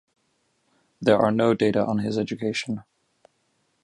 There 0.99 1.19
are 1.19 1.29
no 1.29 1.53
data 1.53 1.85
on 1.85 1.99
his 1.99 2.17
education. 2.17 2.81